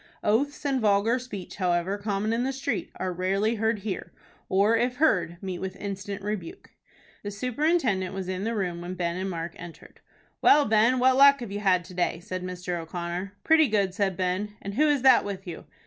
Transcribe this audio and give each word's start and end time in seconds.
Oaths 0.23 0.65
and 0.65 0.81
vulgar 0.81 1.19
speech, 1.19 1.57
however 1.57 1.95
common 1.99 2.33
in 2.33 2.43
the 2.43 2.51
street, 2.51 2.89
are 2.95 3.13
rarely 3.13 3.53
heard 3.61 3.81
here, 3.85 4.11
or, 4.49 4.75
if 4.75 4.95
heard, 4.95 5.37
meet 5.43 5.59
with 5.59 5.75
instant 5.75 6.23
rebuke. 6.23 6.71
The 7.21 7.29
superintendent 7.29 8.11
was 8.15 8.27
in 8.27 8.43
the 8.43 8.55
room 8.55 8.81
when 8.81 8.95
Ben 8.95 9.15
and 9.15 9.29
Mark 9.29 9.53
entered. 9.57 9.99
"Well, 10.41 10.65
Ben, 10.65 10.97
what 10.97 11.17
luck 11.17 11.39
have 11.41 11.51
you 11.51 11.59
had 11.59 11.83
to 11.85 11.93
day?" 11.93 12.19
said 12.19 12.41
Mr. 12.41 12.79
O'Connor. 12.79 13.33
"Pretty 13.43 13.67
good," 13.67 13.93
said 13.93 14.17
Ben. 14.17 14.55
"And 14.59 14.73
who 14.73 14.87
is 14.87 15.03
that 15.03 15.23
with 15.23 15.45
you?" 15.45 15.65